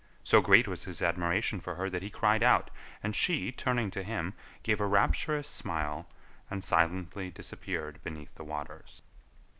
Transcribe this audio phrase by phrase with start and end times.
[0.23, 2.71] So great was his admiration for her that he cried out,
[3.03, 6.07] and she, turning to him, gave a rapturous smile
[6.49, 9.03] and silently disappeared beneath the waters.